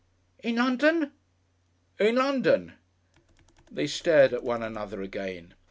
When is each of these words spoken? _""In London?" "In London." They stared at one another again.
_""In 0.43 0.55
London?" 0.55 1.11
"In 1.99 2.15
London." 2.15 2.73
They 3.69 3.85
stared 3.85 4.33
at 4.33 4.41
one 4.43 4.63
another 4.63 5.03
again. 5.03 5.53